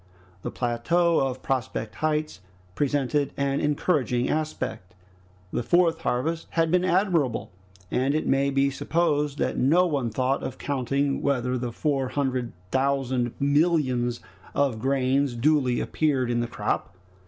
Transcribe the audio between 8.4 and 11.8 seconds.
be supposed that no one thought of counting whether the